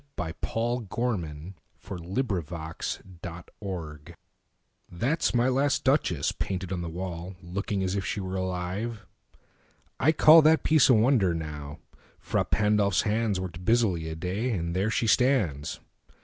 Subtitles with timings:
[0.17, 2.73] My Last Duchess Ferrara
[4.89, 9.05] THAT'S my last Duchess painted on the wall, Looking as if she were alive.
[9.99, 11.77] I callThat piece a wonder, now:
[12.19, 15.79] Frà Pandolf's handsWorked busily a day, and there she stands.